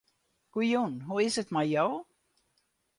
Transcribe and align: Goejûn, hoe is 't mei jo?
Goejûn, 0.53 0.93
hoe 1.07 1.21
is 1.27 1.35
't 1.39 1.49
mei 1.53 1.67
jo? 1.73 1.85